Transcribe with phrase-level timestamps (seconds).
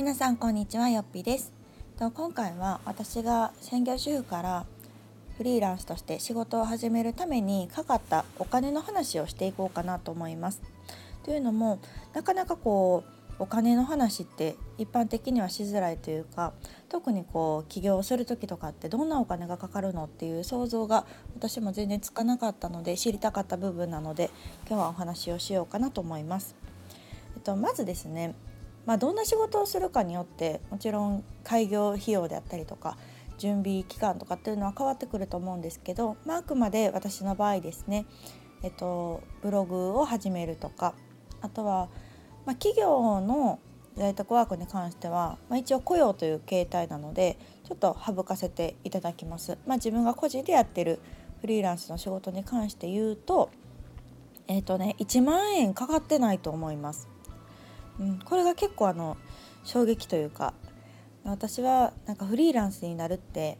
[0.00, 1.52] 皆さんこんにちはよっぴです
[1.98, 4.64] と今回は私が専業主婦から
[5.36, 10.62] フリーランスとして仕事を始めるためにかかったお金の話をしていこうかなと思います
[11.22, 11.80] というのも
[12.14, 16.54] なかなかこうお金の話って一般的にはしづらいというか
[16.88, 21.04] 特にこう起業する時とかってどんなお金がかかるのっていう想像が
[21.36, 24.30] 私も全然つかなかったので知りたかった部分なので
[24.66, 26.54] 今日はお話をしようかなと思います。
[27.36, 28.34] えっと、まずですね
[28.86, 32.96] まあ、どんな仕事をするかによってもちろん開業費用であったりとか
[33.38, 38.06] 準備期間とかっていうのは変わってくると思うんですけど、まあ、くまで私の場合ですね、
[38.62, 40.94] えっと、ブログを始めるとか
[41.40, 41.88] あとは、
[42.44, 43.58] まあ、企業の
[43.96, 49.58] 在宅ワークに関しては、まあ、一応雇用という形態なのでちょっと省かせていただきます。
[49.66, 51.00] まあ、自分が個人でやってる
[51.40, 53.50] フリーランスの仕事に関して言うと
[54.48, 57.08] えっ、とね1万円かかってないと思います。
[58.00, 59.16] うん、これが結構あの
[59.64, 60.54] 衝撃というか
[61.24, 63.58] 私はなんかフリーランスになるって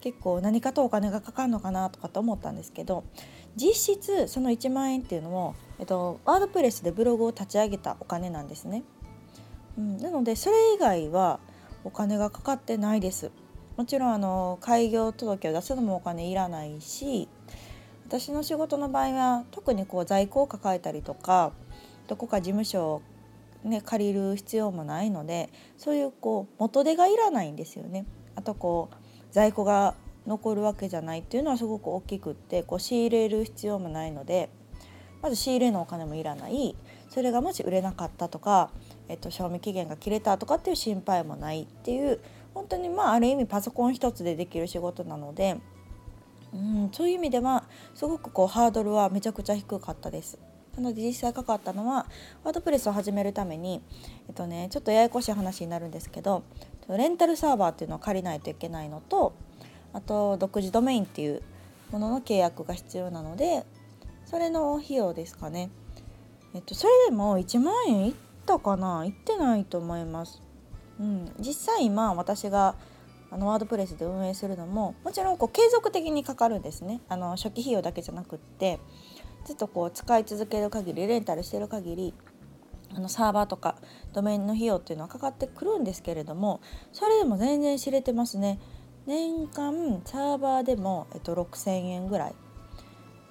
[0.00, 3.04] 結構何かとお金がかかるのかなとかと思ったんですけど
[3.56, 8.82] 実質その1万円っていうのも、えっと、ワードプレスでブログを立ち上げたお金なんですね。
[9.78, 11.40] うん、なのでそれ以外は
[11.84, 13.30] お金がかかってないです。
[13.76, 17.28] もちろんあの開業届を出すのもお金いらないし
[18.06, 21.52] 私の仕事の場合は特にこう在庫を抱えたりとか
[22.06, 23.02] どこか事務所を
[23.64, 28.04] ね、借りる必要もないのでそういうこう元手がいらないんですよね。
[28.36, 28.96] あとこう
[29.30, 29.94] 在庫が
[30.26, 34.48] 残るわけじゃないっていうのはすごく大きくってこう仕入れる必要もないので
[35.22, 36.76] まず仕入れのお金もいらない
[37.08, 38.70] それがもし売れなかったとか、
[39.08, 42.20] えっと、賞味期限が切れたとかっていう心配もないっていう
[42.54, 45.56] 本当にまあある意味パソコン一つでできる仕事なので、
[46.52, 50.38] うん、そういう意味ではすごくこうハードルはめちゃくちゃ低かったです。
[50.76, 52.06] なので実際かかったのは
[52.42, 53.82] ワードプレスを始めるために、
[54.28, 56.42] えっとね、ちょっとややこしい話になるんですけど
[56.88, 59.34] レンタルサーバーっていうのを借りないといけないのと
[59.92, 61.42] あと独自ドメインっていう
[61.90, 63.64] ものの契約が必要なので
[64.26, 65.70] それの費用ですかね。
[66.54, 68.14] えっと、それでも1万円いっ
[68.46, 69.04] たかな？
[69.04, 70.42] いってないと思います。
[70.98, 72.74] うん、実際今私が
[73.30, 78.78] あのワードプレスで運営するのももちろんこう継続的にかかるんですねあの初期費用だけじゃなくって
[79.44, 82.14] ずっとこう使い続ける限りレンタルしてる限り
[82.94, 83.76] あのサーバーとか
[84.12, 86.60] ドメインの費用っていうのはかかってくるんですけれども
[86.92, 88.60] それでも全然知れてますね
[89.06, 92.34] 年間サーバーでも、えっと、6,000円ぐらい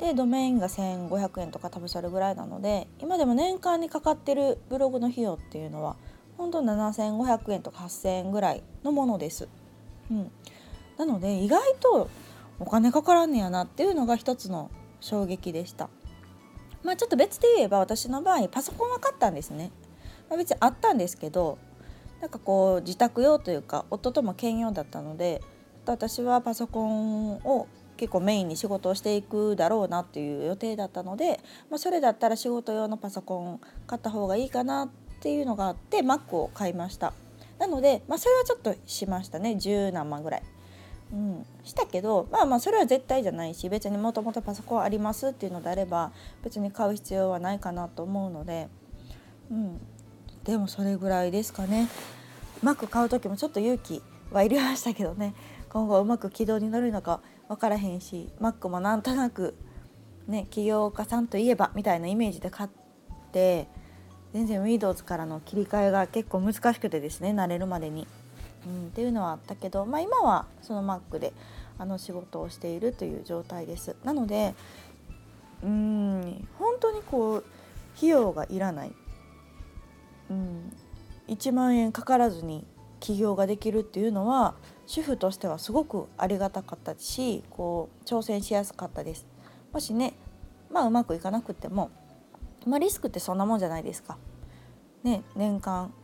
[0.00, 5.96] でドメインが1,500円とか多分それぐらいなので今でも年間にかかってるブログの費用っていうのは
[6.38, 9.46] 本当7,500円とか8,000円ぐらいのものです。
[10.10, 10.30] うん、
[10.96, 12.08] なので意外と
[12.58, 14.70] お金かからんねやなっていうのが一つの
[15.00, 15.90] 衝撃でした。
[16.82, 19.70] まあちょっと別で言えば私の場合パソコンは買ったんですね、
[20.28, 21.58] まあ、別にあったんですけど
[22.20, 25.42] なんかこう自宅用というか夫とも兼用だったので
[25.86, 34.88] 私はパソコンを結構メインに仕事をしていくだろうなっていう予定だったので、まあ、それだったら仕事用のパソコン買った方がいいかなっ
[35.20, 37.12] ていうのがあって Mac を買いました。
[37.58, 39.56] なので、まあ、それはちょっとしましたね。
[39.56, 40.42] 十何万ぐらい。
[41.12, 46.12] うん、したけどまあまあそれは絶対じゃないし別にもともとパソコンありますっていうのであれば
[46.44, 48.68] 別に買う必要はないかなと思うので、
[49.50, 49.80] うん、
[50.44, 51.88] でもそれぐらいですかね。
[52.62, 55.34] Mac 買う時もちょっと勇気はいりましたけどね
[55.70, 59.56] 今後うまく軌道に乗るのか分からへんし Mac もなんとなく
[60.28, 62.70] ね起業家さんといえばみたいなイメージで買っ
[63.32, 63.66] て
[64.34, 68.06] 全然 Windows からの切り替えが結構難しくてですね慣れるまでに。
[68.66, 71.32] うん、っていうのはあったけど、まあ、今はその Mac で
[71.78, 73.96] あの仕事をしているという状態です。
[74.04, 74.54] なので
[75.62, 77.44] うん本当にこう
[77.96, 78.92] 費用がいらない、
[80.30, 80.72] うん、
[81.28, 82.66] 1万円かからずに
[82.98, 84.54] 起業ができるっていうのは
[84.86, 89.26] 主婦としてはすごくありがたかったしこう挑戦しやすかったです。
[89.72, 90.14] もしね
[90.70, 91.90] まあうまくいかなくても、
[92.66, 94.18] まあ、リスクってそんなもんじゃないですか。
[95.02, 95.94] ね、年間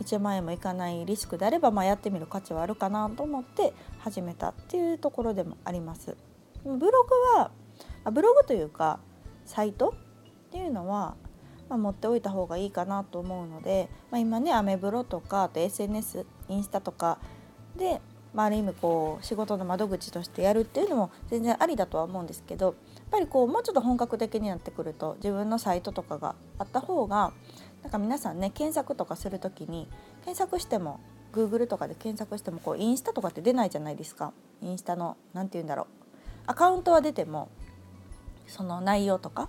[0.00, 6.16] 1万円もいかないリスクであれば、まあ、やってみる価値はあるかなと思って始めたっていうところでもあります。
[6.64, 7.50] ブログは
[8.10, 9.00] ブログというか
[9.44, 9.94] サイト
[10.48, 11.16] っていうのは、
[11.68, 17.18] まあ、持っておいた方がいいかなと思うので、まあ、今ねアメブロとかあと SNS インスタとか
[17.76, 18.00] で、
[18.34, 22.74] まあ、ある意味こう仕事の窓口としてやるっていうのも全然ありだとは思うんですけどやっ
[23.10, 27.32] ぱりこうもうちょっと本格的になってくると自分のサイトとかがあった方が
[27.82, 29.88] なんか皆さんね検索とかする時に
[30.24, 31.00] 検索しても
[31.32, 34.32] Google とかで検索してもこうインスタとかって出ないじゃないですか
[34.62, 35.86] インスタの何て言うんだろう
[36.46, 37.50] アカウントは出ても
[38.46, 39.48] その内容とか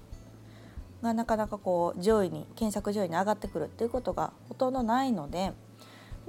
[1.01, 5.53] がなかなかこう上位に検索上位に上がってくるっていうことがほとんどないので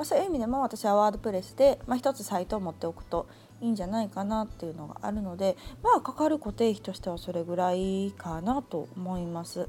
[0.01, 3.29] まあ、そういう意味でも私はワードプレスで、まあ、つサイトを持っておくと
[3.61, 9.69] いいんじゃないかなっていうのがあるのでまあかかる固定費としてはそれぐらいかなと思います。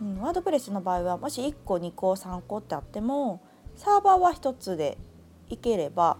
[0.00, 3.40] うん、ワードプレスの場合はもし1個2個3個ってあっても
[3.76, 4.98] サーバーは1つで
[5.48, 6.18] いければ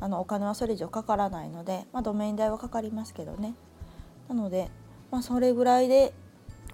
[0.00, 3.54] あのお金はそれ以上かからないので、まあ、ドメイン代はかかりますけどね
[4.28, 4.70] なので、
[5.10, 6.12] まあ、それぐらいで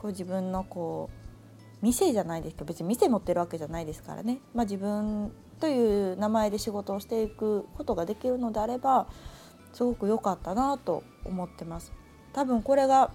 [0.01, 9.07] こう自分のこう店じゃないですけど別に店持ってるわけじゃないですからね、まあ、自分という名前で仕事をしていくことができるのであれば
[9.73, 11.93] すごく良かったなと思ってます。
[12.33, 13.11] 多分これが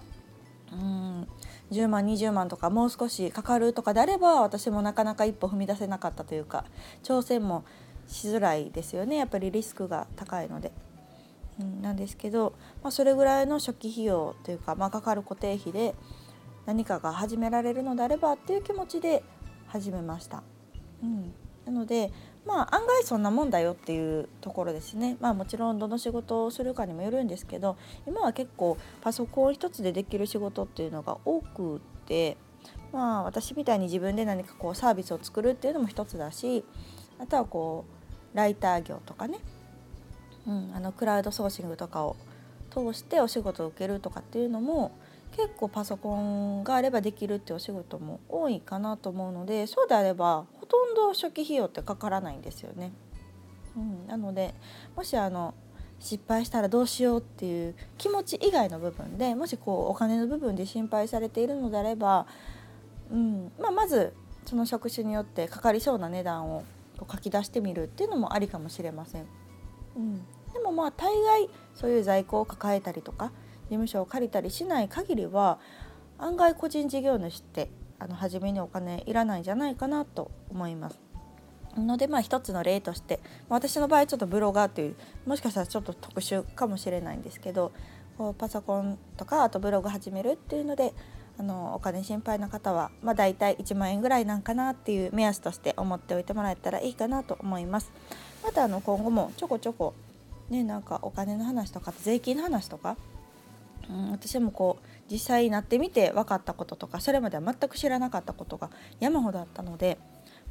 [0.72, 1.28] うん
[1.70, 6.64] 10万20万とかもう少しかかるとかであれば私もなかなか一歩踏み出せなかったというか
[7.02, 7.64] 挑戦も
[8.06, 10.72] しづらいですよねやっぱりリスクが高いので。
[11.60, 12.54] うん、なんですけど、
[12.84, 15.96] まあ、それぐらいの初期費用というか、まあ、かかる固定費で
[16.66, 19.24] 何かが始められるのであればっていう気持ちで
[19.66, 20.44] 始めました。
[21.02, 21.32] うん、
[21.66, 22.12] なので
[22.48, 25.18] まあ案外そんなもんだよっていうところですね。
[25.20, 32.38] まあもちろんどの仕事をするかにもよるんですけど今は結構パソコン一つでできる仕事っていうのが多くて
[32.90, 36.64] まあ私みたいに自分で何かこうサービスを作るっていうのも一つだし
[37.18, 37.84] あとはこ
[38.34, 39.40] うライター業とかね、
[40.46, 42.16] うん、あのクラウドソーシングとかを
[42.70, 44.92] 通してお仕事を受けるとかっていうのも
[45.32, 52.92] 結構パソコンがあればできるってお仕事も多いかなと思うのでそうであればとんど初期費用ってかからないんですよね。
[53.76, 54.54] うん、なので
[54.96, 55.54] もしあの
[56.00, 62.26] 失敗したらどうしようっていう気持ち以外の部分でもしこうお金の部分で心配されているのであれば、
[63.10, 64.14] うんまあ、まず
[64.46, 66.64] その職種によってかかりそうな値段を
[66.98, 69.26] 書き出してみるっていうのもありかもしれません。
[69.96, 70.18] うん、
[70.52, 73.32] でもまあ大概そういう在庫を抱えたりとか
[73.64, 75.58] 事務所を借りたりしない限りは
[76.18, 81.00] 案外個人事業主ってあの初めにお金いらないんじゃないかなと思います。
[81.76, 84.96] のでまあ一つの例として私の場合ちょっとブロガーという
[85.26, 87.72] もしかしたらちょっと特殊かもしれないんですけど
[88.16, 90.92] こうパソコンとかあとブログ始めるっていうので
[91.38, 97.92] あのお金心配な方は、まあ、大体1万円ぐらいなんかなっていう目安として思っておいてもらえたらいいかなと思います。
[98.42, 99.94] またあの今後もちょこちょこ
[100.50, 102.96] ねなんかお金の話とか税金の話とか
[103.88, 108.70] うん、私もこう実際になってみて分かったこととかそれまでは全く知らなかったことが
[109.00, 109.98] 山ほどあったので、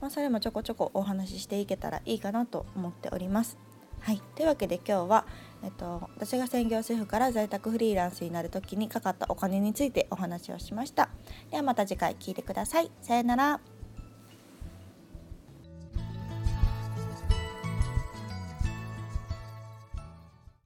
[0.01, 3.57] まあ、それもちょこちょこお話ししていけたらいいかなと思っております。
[4.00, 5.25] はい、というわけで今日は、
[5.63, 11.09] えっと、私が専業主婦から在宅フリーランスになる時にかかったお金についてお話をしました。
[11.51, 12.92] ではまた次回聞いてください。
[13.01, 13.76] さようなら。